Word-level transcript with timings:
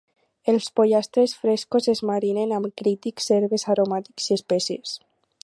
Els 0.51 0.69
pollastres 0.79 1.35
frescos 1.43 1.89
es 1.93 2.01
marinen 2.11 2.55
amb 2.61 2.81
cítrics, 2.85 3.29
herbes 3.37 3.69
aromàtiques 3.75 4.33
i 4.33 4.41
espècies. 4.41 4.99